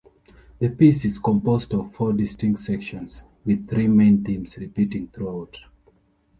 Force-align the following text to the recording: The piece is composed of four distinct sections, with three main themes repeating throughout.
The 0.57 0.69
piece 0.69 1.05
is 1.05 1.19
composed 1.19 1.75
of 1.75 1.93
four 1.93 2.11
distinct 2.13 2.57
sections, 2.61 3.21
with 3.45 3.69
three 3.69 3.87
main 3.87 4.23
themes 4.23 4.57
repeating 4.57 5.07
throughout. 5.09 5.59